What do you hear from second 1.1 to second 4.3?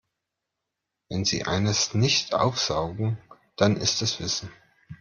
sie eines nicht aufsaugen, dann ist es